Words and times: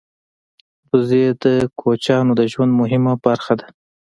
وزې 0.89 1.25
د 1.43 1.45
کوچیانو 1.79 2.31
د 2.39 2.41
ژوند 2.51 2.71
مهمه 2.81 3.13
برخه 3.25 3.53
ده 3.59 3.67